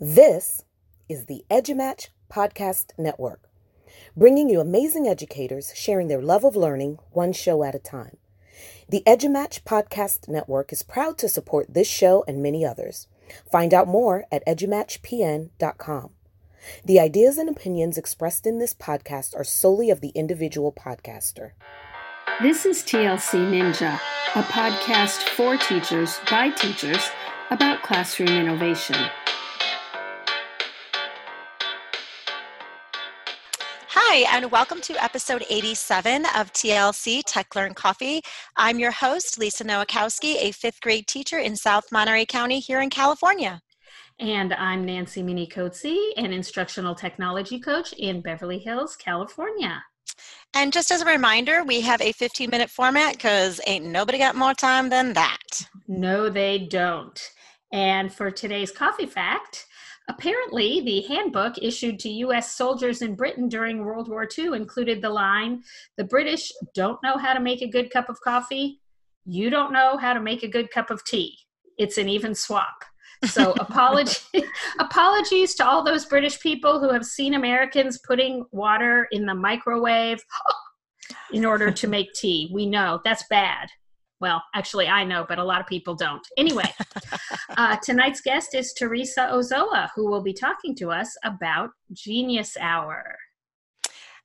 [0.00, 0.64] This
[1.08, 3.48] is the EduMatch Podcast Network,
[4.16, 8.16] bringing you amazing educators sharing their love of learning one show at a time.
[8.88, 13.06] The EduMatch Podcast Network is proud to support this show and many others.
[13.50, 16.10] Find out more at edumatchpn.com.
[16.84, 21.52] The ideas and opinions expressed in this podcast are solely of the individual podcaster.
[22.42, 23.98] This is TLC Ninja,
[24.34, 27.10] a podcast for teachers by teachers
[27.50, 28.96] about classroom innovation.
[34.10, 38.22] Hi, and welcome to episode 87 of TLC Tech Learn Coffee.
[38.56, 42.88] I'm your host, Lisa Nowakowski, a fifth grade teacher in South Monterey County here in
[42.88, 43.60] California.
[44.18, 49.84] And I'm Nancy Minicozzi, an instructional technology coach in Beverly Hills, California.
[50.54, 54.34] And just as a reminder, we have a 15 minute format because ain't nobody got
[54.34, 55.68] more time than that.
[55.86, 57.20] No, they don't.
[57.74, 59.66] And for today's coffee fact,
[60.08, 62.56] Apparently, the handbook issued to U.S.
[62.56, 65.62] soldiers in Britain during World War II included the line
[65.98, 68.80] The British don't know how to make a good cup of coffee.
[69.26, 71.36] You don't know how to make a good cup of tea.
[71.76, 72.84] It's an even swap.
[73.26, 74.20] So, apology,
[74.80, 80.20] apologies to all those British people who have seen Americans putting water in the microwave
[81.32, 82.50] in order to make tea.
[82.52, 83.68] We know that's bad.
[84.20, 86.26] Well, actually, I know, but a lot of people don't.
[86.36, 86.72] Anyway,
[87.58, 93.18] uh, tonight's guest is Teresa Ozoa, who will be talking to us about Genius Hour.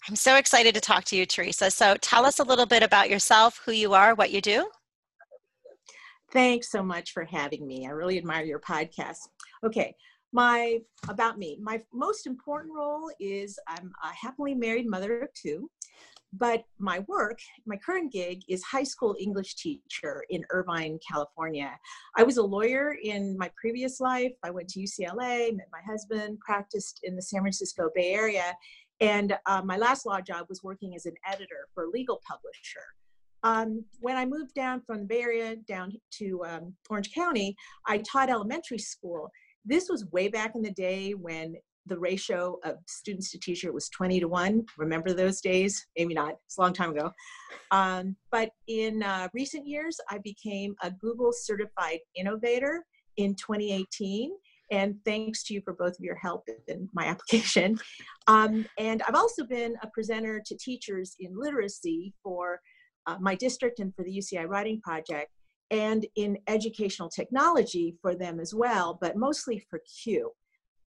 [0.08, 1.72] I'm so excited to talk to you, Teresa.
[1.72, 4.70] So tell us a little bit about yourself, who you are, what you do.
[6.32, 7.88] Thanks so much for having me.
[7.88, 9.18] I really admire your podcast.
[9.66, 9.96] Okay,
[10.32, 10.78] my
[11.10, 11.58] about me.
[11.60, 15.72] My most important role is I'm a happily married mother of two.
[16.36, 21.78] But my work, my current gig is high school English teacher in Irvine, California.
[22.18, 24.32] I was a lawyer in my previous life.
[24.44, 28.56] I went to UCLA, met my husband, practiced in the San Francisco Bay Area.
[29.00, 32.86] And uh, my last law job was working as an editor for a legal publisher.
[33.44, 38.00] Um, when I moved down from the Bay Area down to um, Orange County, I
[38.00, 39.30] taught elementary school.
[39.66, 41.56] This was way back in the day when
[41.86, 45.86] the ratio of students to teacher was 20 to 1 remember those days?
[45.98, 46.36] Maybe not.
[46.46, 47.12] It's a long time ago.
[47.72, 52.84] Um, but in uh, recent years i became a google certified innovator
[53.18, 54.32] in 2018
[54.72, 57.80] and thanks to you for both of your help in my application.
[58.28, 62.60] Um, and i've also been a presenter to teachers in literacy for
[63.06, 65.32] uh, my district and for the uci writing project.
[65.72, 70.32] And in educational technology for them as well but mostly for CUE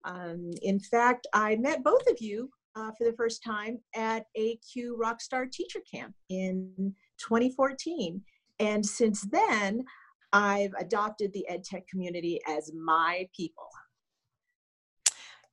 [0.06, 4.58] um, in fact, I met both of you uh, for the first time at a
[4.72, 8.22] CUE Rockstar Teacher Camp in 2014.
[8.60, 9.84] And since then,
[10.32, 13.68] I've adopted the EdTech community as my people.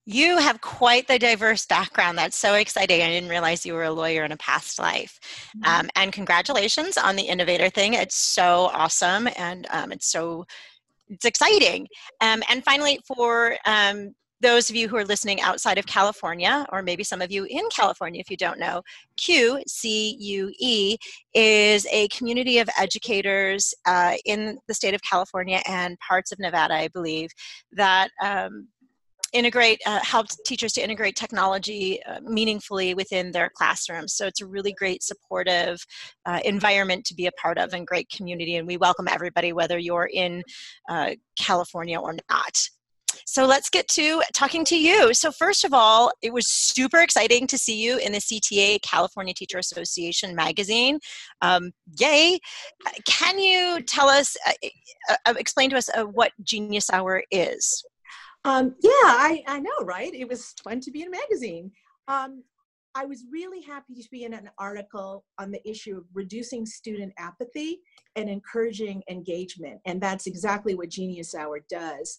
[0.06, 2.18] You have quite the diverse background.
[2.18, 3.02] That's so exciting.
[3.02, 5.20] I didn't realize you were a lawyer in a past life.
[5.58, 5.80] Mm-hmm.
[5.80, 7.94] Um, and congratulations on the innovator thing.
[7.94, 10.46] It's so awesome and um, it's so
[11.08, 11.88] it's exciting.
[12.22, 14.14] Um, and finally, for um,
[14.44, 17.64] those of you who are listening outside of California, or maybe some of you in
[17.70, 18.84] California if you don't know,
[19.18, 20.98] CUE, C U E,
[21.34, 26.74] is a community of educators uh, in the state of California and parts of Nevada,
[26.74, 27.30] I believe,
[27.72, 28.68] that um,
[29.32, 30.00] integrate uh,
[30.46, 34.14] teachers to integrate technology uh, meaningfully within their classrooms.
[34.14, 35.84] So it's a really great supportive
[36.26, 39.80] uh, environment to be a part of and great community and we welcome everybody whether
[39.80, 40.44] you're in
[40.90, 42.70] uh, california or not
[43.26, 45.14] so let's get to talking to you.
[45.14, 49.34] So, first of all, it was super exciting to see you in the CTA California
[49.34, 51.00] Teacher Association magazine.
[51.42, 52.40] Um, yay!
[53.06, 54.52] Can you tell us, uh,
[55.10, 57.84] uh, uh explain to us uh, what Genius Hour is?
[58.46, 60.14] Um, yeah, I, I know, right?
[60.14, 61.72] It was fun to be in a magazine.
[62.08, 62.44] Um,
[62.96, 67.14] I was really happy to be in an article on the issue of reducing student
[67.18, 67.80] apathy
[68.16, 69.80] and encouraging engagement.
[69.86, 72.18] And that's exactly what Genius Hour does.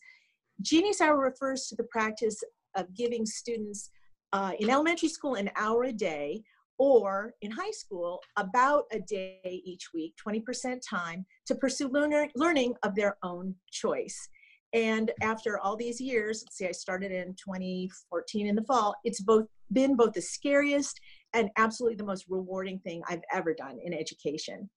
[0.63, 2.43] Genius Hour refers to the practice
[2.77, 3.91] of giving students
[4.33, 6.43] uh, in elementary school an hour a day
[6.79, 12.75] or in high school about a day each week 20% time to pursue learner, learning
[12.83, 14.29] of their own choice.
[14.73, 19.21] And after all these years let's see i started in 2014 in the fall it's
[19.21, 21.01] both been both the scariest
[21.33, 24.69] and absolutely the most rewarding thing i've ever done in education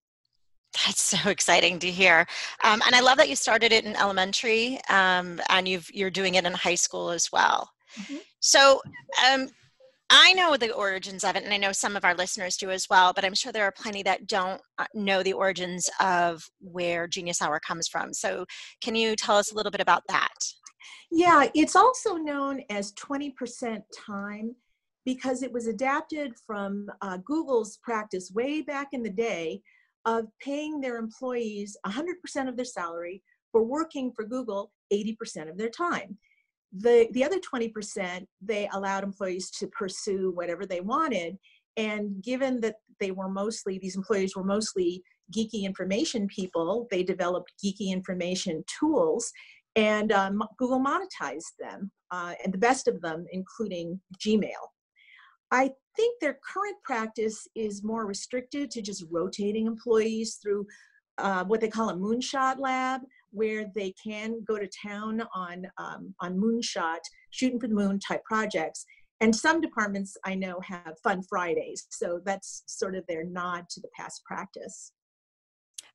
[0.73, 2.27] that's so exciting to hear.
[2.63, 6.35] Um, and I love that you started it in elementary um, and you've, you're doing
[6.35, 7.69] it in high school as well.
[7.99, 8.17] Mm-hmm.
[8.39, 8.81] So
[9.29, 9.49] um,
[10.09, 12.87] I know the origins of it, and I know some of our listeners do as
[12.89, 17.07] well, but I'm sure there are plenty that don't uh, know the origins of where
[17.07, 18.13] Genius Hour comes from.
[18.13, 18.45] So
[18.81, 20.37] can you tell us a little bit about that?
[21.11, 24.55] Yeah, it's also known as 20% time
[25.05, 29.61] because it was adapted from uh, Google's practice way back in the day
[30.07, 33.21] of paying their employees 100% of their salary
[33.51, 36.17] for working for Google 80% of their time.
[36.71, 41.37] The, the other 20%, they allowed employees to pursue whatever they wanted.
[41.75, 45.03] And given that they were mostly, these employees were mostly
[45.35, 49.31] geeky information people, they developed geeky information tools
[49.77, 54.49] and um, Google monetized them, uh, and the best of them, including Gmail.
[55.51, 60.65] I think their current practice is more restricted to just rotating employees through
[61.17, 63.01] uh, what they call a moonshot lab,
[63.31, 66.99] where they can go to town on um, on moonshot,
[67.31, 68.85] shooting for the moon type projects.
[69.19, 73.81] And some departments I know have fun Fridays, so that's sort of their nod to
[73.81, 74.93] the past practice.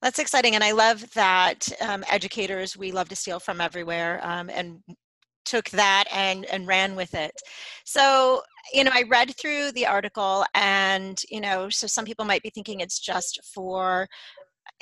[0.02, 0.56] That's exciting.
[0.56, 4.80] And I love that um, educators, we love to steal from everywhere um, and
[5.44, 7.32] took that and and ran with it.
[7.84, 8.42] So
[8.72, 12.50] you know i read through the article and you know so some people might be
[12.50, 14.08] thinking it's just for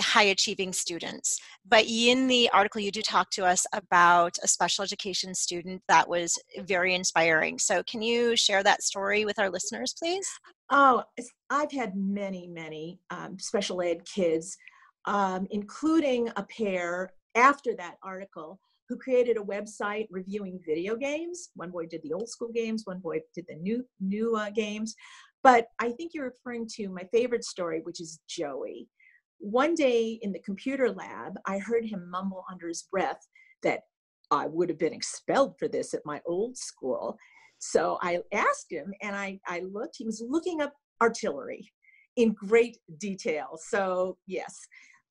[0.00, 4.82] high achieving students but in the article you do talk to us about a special
[4.82, 7.58] education student that was very inspiring.
[7.58, 10.28] So can you share that story with our listeners please?
[10.70, 11.02] Oh
[11.50, 14.56] i've had many many um, special ed kids
[15.06, 18.58] um, including a pair after that article
[18.90, 21.50] who created a website reviewing video games.
[21.54, 24.94] One boy did the old school games, one boy did the new new uh, games.
[25.44, 28.88] But I think you're referring to my favorite story, which is Joey.
[29.38, 33.20] One day in the computer lab, I heard him mumble under his breath
[33.62, 33.82] that
[34.32, 37.16] I would have been expelled for this at my old school.
[37.58, 41.70] So I asked him and I, I looked, he was looking up artillery
[42.16, 43.58] in great detail.
[43.69, 44.54] So, yes,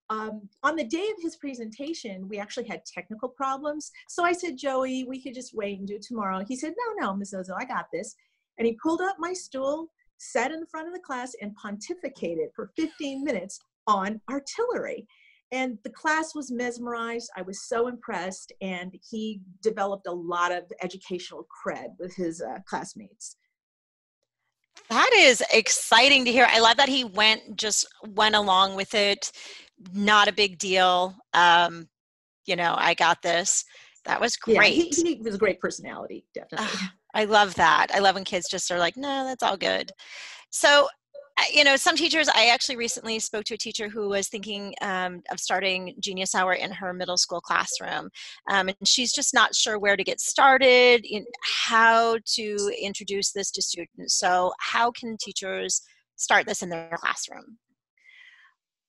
[0.09, 3.91] um, on the day of his presentation, we actually had technical problems.
[4.07, 6.43] So I said, Joey, we could just wait and do it tomorrow.
[6.47, 8.15] He said, no, no, Miss Ozo, I got this.
[8.57, 12.47] And he pulled up my stool, sat in the front of the class, and pontificated
[12.55, 15.07] for 15 minutes on artillery.
[15.51, 17.29] And the class was mesmerized.
[17.35, 18.51] I was so impressed.
[18.61, 23.35] And he developed a lot of educational cred with his uh, classmates.
[24.89, 26.47] That is exciting to hear.
[26.49, 29.31] I love that he went just went along with it
[29.93, 31.15] not a big deal.
[31.33, 31.87] Um,
[32.45, 33.63] you know, I got this.
[34.05, 34.75] That was great.
[34.75, 36.67] Yeah, he, he was a great personality, definitely.
[36.67, 37.87] Uh, I love that.
[37.93, 39.91] I love when kids just are like, no, that's all good.
[40.51, 40.87] So,
[41.53, 45.21] you know, some teachers, I actually recently spoke to a teacher who was thinking um,
[45.31, 48.09] of starting Genius Hour in her middle school classroom.
[48.49, 51.25] Um, and she's just not sure where to get started, in
[51.65, 54.17] how to introduce this to students.
[54.19, 55.81] So, how can teachers
[56.15, 57.57] start this in their classroom?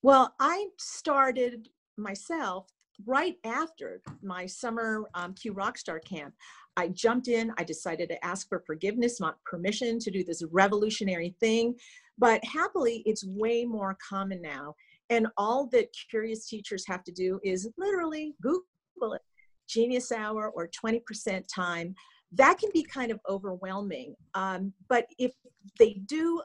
[0.03, 1.69] Well, I started
[1.99, 2.67] myself
[3.07, 6.35] right after my summer um, CUE Rockstar camp.
[6.77, 11.35] I jumped in, I decided to ask for forgiveness, not permission to do this revolutionary
[11.39, 11.75] thing.
[12.17, 14.75] But happily, it's way more common now.
[15.11, 19.23] And all that curious teachers have to do is literally Google it
[19.69, 21.95] Genius Hour or 20% time.
[22.33, 24.15] That can be kind of overwhelming.
[24.35, 25.33] Um, but if
[25.79, 26.41] they do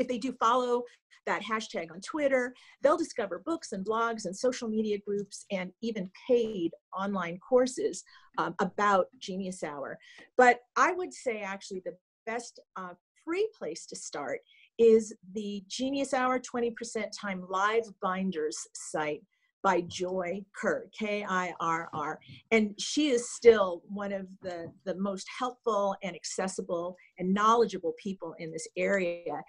[0.00, 0.82] if they do follow
[1.26, 6.10] that hashtag on Twitter, they'll discover books and blogs and social media groups and even
[6.26, 8.02] paid online courses
[8.38, 9.98] um, about Genius Hour.
[10.36, 11.96] But I would say actually the
[12.26, 12.94] best uh,
[13.24, 14.40] free place to start
[14.78, 16.72] is the Genius Hour 20%
[17.20, 19.22] Time Live Binders site
[19.62, 22.18] by Joy Kirr, K-I-R-R.
[22.50, 28.34] And she is still one of the, the most helpful and accessible and knowledgeable people
[28.38, 29.42] in this area.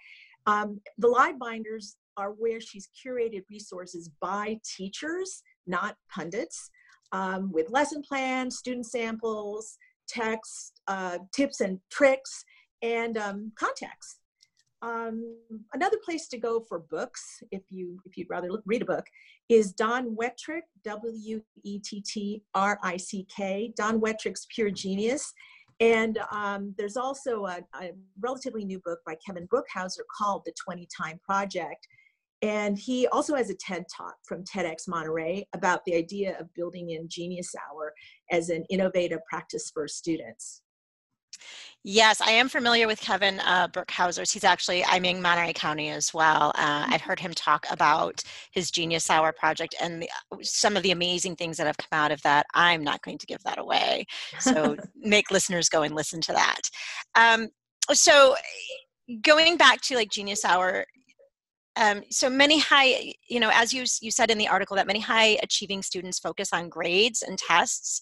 [0.46, 6.70] Um, the live binders are where she's curated resources by teachers, not pundits,
[7.12, 12.44] um, with lesson plans, student samples, text, uh, tips and tricks,
[12.82, 14.18] and um, contacts.
[14.82, 15.36] Um,
[15.74, 19.06] another place to go for books, if you if you'd rather look, read a book,
[19.48, 23.72] is Don Wettrick, W E T T R I C K.
[23.76, 25.32] Don Wettrick's Pure Genius,
[25.82, 30.86] and um, there's also a, a, relatively new book by Kevin Brookhouser called The 20
[30.96, 31.88] Time Project.
[32.40, 36.90] And he also has a TED talk from TEDx Monterey about the idea of building
[36.90, 37.92] in Genius Hour
[38.30, 40.62] as an innovative practice for students.
[41.84, 43.66] Yes, I am familiar with Kevin uh,
[44.30, 46.52] He's actually, I'm in Monterey County as well.
[46.54, 48.22] Uh, I've heard him talk about
[48.52, 50.08] his Genius Hour project and the,
[50.42, 52.46] some of the amazing things that have come out of that.
[52.54, 54.06] I'm not going to give that away.
[54.38, 56.60] So make listeners go and listen to that.
[57.16, 57.48] Um,
[57.90, 58.36] so
[59.22, 60.86] going back to like Genius Hour,
[61.76, 65.00] um, so many high you know as you you said in the article that many
[65.00, 68.00] high achieving students focus on grades and tests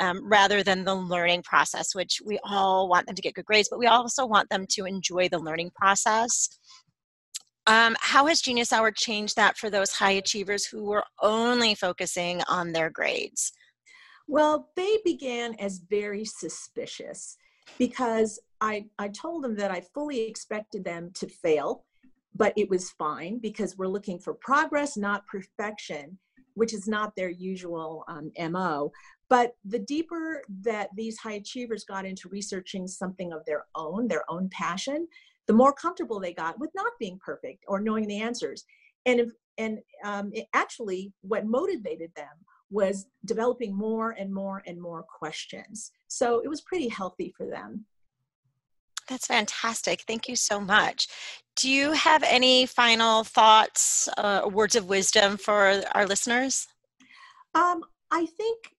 [0.00, 3.68] um, rather than the learning process which we all want them to get good grades
[3.68, 6.48] but we also want them to enjoy the learning process.
[7.68, 12.42] Um, how has genius hour changed that for those high achievers who were only focusing
[12.48, 13.52] on their grades?
[14.26, 17.36] Well they began as very suspicious
[17.78, 21.84] because I, I told them that i fully expected them to fail
[22.34, 26.18] but it was fine because we're looking for progress, not perfection,
[26.54, 28.92] which is not their usual um, MO.
[29.28, 34.30] But the deeper that these high achievers got into researching something of their own, their
[34.30, 35.08] own passion,
[35.46, 38.64] the more comfortable they got with not being perfect or knowing the answers.
[39.06, 42.28] And, if, and um, it actually, what motivated them
[42.70, 45.92] was developing more and more and more questions.
[46.08, 47.84] So it was pretty healthy for them.
[49.08, 50.02] That's fantastic.
[50.06, 51.08] Thank you so much.
[51.56, 56.66] Do you have any final thoughts, uh, words of wisdom for our listeners?
[57.54, 58.74] Um, I think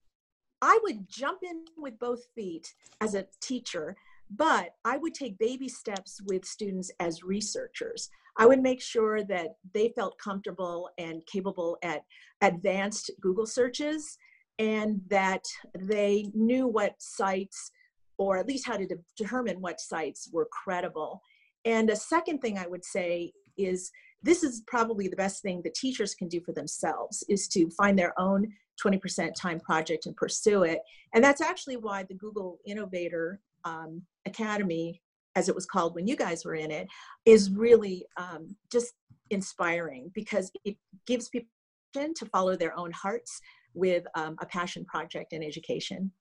[0.62, 3.96] I would jump in with both feet as a teacher,
[4.30, 8.10] but I would take baby steps with students as researchers.
[8.38, 12.04] I would make sure that they felt comfortable and capable at
[12.42, 14.18] advanced Google searches
[14.58, 15.44] and that
[15.78, 17.72] they knew what sites
[18.18, 21.22] or at least how to de- determine what sites were credible.
[21.66, 23.92] And a second thing I would say is
[24.22, 27.98] this is probably the best thing the teachers can do for themselves is to find
[27.98, 28.48] their own
[28.84, 30.80] 20% time project and pursue it.
[31.14, 35.02] And that's actually why the Google Innovator um, Academy,
[35.36, 36.88] as it was called when you guys were in it,
[37.26, 38.94] is really um, just
[39.30, 41.50] inspiring because it gives people
[41.94, 43.40] to follow their own hearts
[43.76, 46.12] with um, a passion project in education.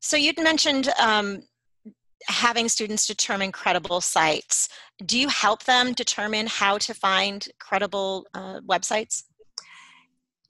[0.00, 1.42] So you'd mentioned um,
[2.26, 4.68] having students determine credible sites.
[5.04, 9.24] Do you help them determine how to find credible uh, websites?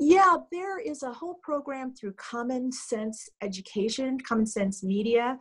[0.01, 5.39] Yeah, there is a whole program through Common Sense Education, Common Sense Media,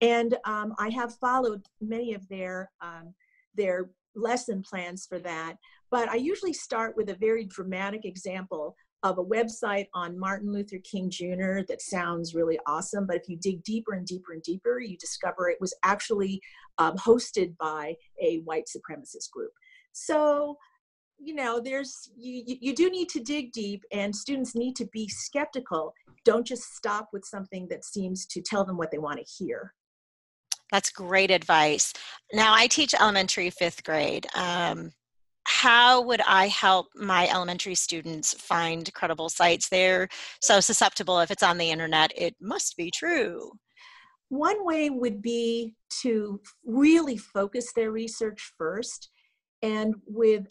[0.00, 3.14] and um, I have followed many of their um,
[3.54, 5.56] their lesson plans for that.
[5.90, 8.76] But I usually start with a very dramatic example
[9.10, 11.60] of a website on Martin Luther King Jr.
[11.68, 15.48] that sounds really awesome, but if you dig deeper and deeper and deeper, you discover
[15.48, 16.40] it was actually
[16.78, 19.52] um, hosted by a white supremacist group.
[19.92, 20.56] So,
[21.18, 25.08] you know, there's you, you do need to dig deep, and students need to be
[25.08, 25.94] skeptical.
[26.24, 29.72] Don't just stop with something that seems to tell them what they want to hear.
[30.72, 31.92] That's great advice.
[32.32, 34.26] Now, I teach elementary fifth grade.
[34.34, 34.90] Um,
[35.66, 39.68] how would I help my elementary students find credible sites?
[39.68, 40.06] They're
[40.40, 41.18] so susceptible.
[41.18, 43.50] If it's on the internet, it must be true.
[44.28, 49.10] One way would be to really focus their research first.
[49.60, 50.46] And with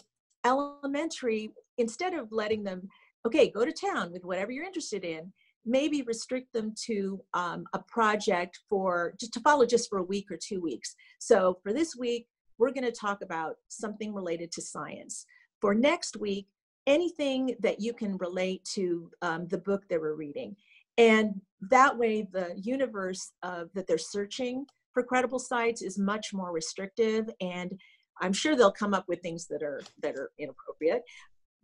[0.46, 2.90] elementary, instead of letting them,
[3.26, 5.32] okay, go to town with whatever you're interested in,
[5.66, 10.30] maybe restrict them to um, a project for just to follow just for a week
[10.30, 10.94] or two weeks.
[11.20, 15.26] So for this week, we're going to talk about something related to science.
[15.62, 16.48] For next week,
[16.88, 20.56] anything that you can relate to um, the book that we're reading.
[20.98, 26.52] And that way, the universe uh, that they're searching for credible sites is much more
[26.52, 27.30] restrictive.
[27.42, 27.80] And
[28.22, 31.04] I'm sure they'll come up with things that are that are inappropriate,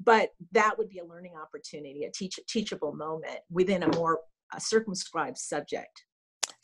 [0.03, 4.19] but that would be a learning opportunity, a teach, teachable moment within a more
[4.53, 6.03] uh, circumscribed subject.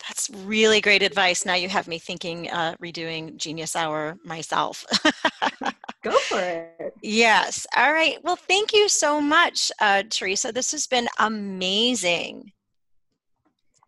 [0.07, 1.45] That's really great advice.
[1.45, 4.85] Now you have me thinking uh, redoing Genius Hour myself.
[6.03, 6.93] Go for it.
[7.01, 7.67] Yes.
[7.75, 8.17] All right.
[8.23, 10.51] Well, thank you so much, uh, Teresa.
[10.51, 12.51] This has been amazing.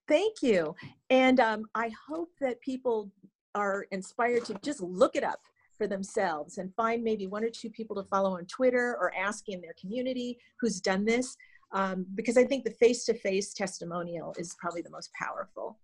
[0.07, 0.75] Thank you.
[1.09, 3.11] And um, I hope that people
[3.55, 5.39] are inspired to just look it up
[5.77, 9.47] for themselves and find maybe one or two people to follow on Twitter or ask
[9.47, 11.37] in their community who's done this.
[11.71, 15.77] Um, because I think the face to face testimonial is probably the most powerful.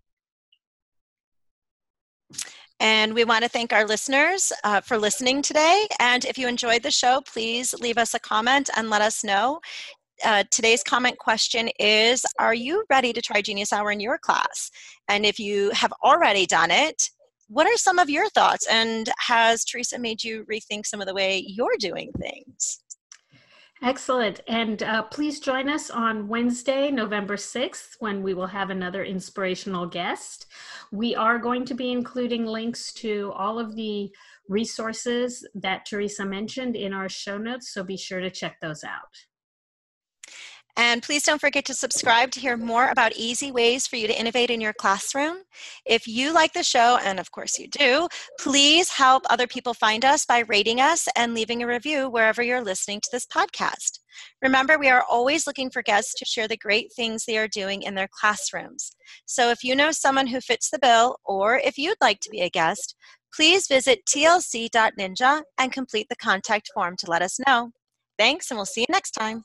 [2.79, 5.88] And we want to thank our listeners uh, for listening today.
[6.00, 9.62] And if you enjoyed the show, please leave us a comment and let us know.
[10.24, 14.72] Uh, today's comment question is Are you ready to try Genius Hour in your class?
[15.08, 17.10] And if you have already done it,
[17.48, 18.67] what are some of your thoughts?
[18.67, 22.79] And has Teresa made you rethink some of the way you're doing things?
[23.82, 24.41] Excellent.
[24.48, 29.86] And uh, please join us on Wednesday, November 6th, when we will have another inspirational
[29.86, 30.48] guest.
[30.91, 34.12] We are going to be including links to all of the
[34.48, 39.25] resources that Teresa mentioned in our show notes, so be sure to check those out.
[40.77, 44.20] And please don't forget to subscribe to hear more about easy ways for you to
[44.20, 45.38] innovate in your classroom.
[45.86, 50.03] If you like the show, and of course you do, please help other people find
[50.03, 54.00] us by rating us and leaving a review wherever you're listening to this podcast.
[54.41, 57.82] Remember, we are always looking for guests to share the great things they are doing
[57.82, 58.91] in their classrooms.
[59.25, 62.41] So if you know someone who fits the bill, or if you'd like to be
[62.41, 62.96] a guest,
[63.34, 67.72] please visit tlc.ninja and complete the contact form to let us know.
[68.17, 69.44] Thanks, and we'll see you next time.